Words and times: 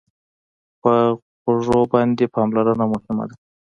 په 0.81 0.93
غوږو 1.43 1.79
باندې 1.93 2.25
پاملرنه 2.35 2.85
مهمه 2.93 3.25
ده. 3.29 3.35